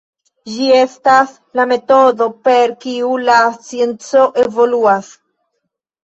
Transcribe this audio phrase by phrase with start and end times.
[0.51, 5.11] Ĝi estas la metodo per kiu la scienco evoluas.